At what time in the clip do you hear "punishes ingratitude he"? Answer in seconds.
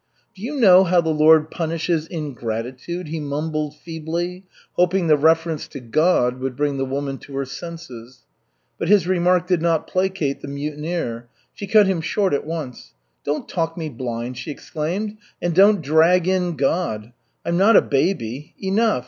1.51-3.19